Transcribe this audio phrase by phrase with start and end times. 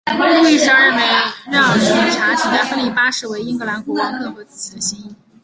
[0.17, 1.03] 路易十二认为
[1.51, 5.15] 让理查取代亨利八世为英格兰国王更合自己的心意。